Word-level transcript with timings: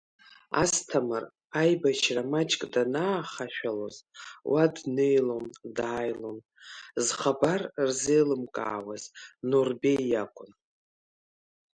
Асҭамыр 0.61 1.23
аибашьра 1.59 2.23
маҷк 2.31 2.61
данаахашәалоз 2.73 3.97
уа 4.51 4.63
днеилон-дааилон, 4.75 6.37
зхабар 7.05 7.61
рзеилымкаауаз 7.87 9.03
Наурбеи 9.49 10.01
иакәын. 10.11 10.51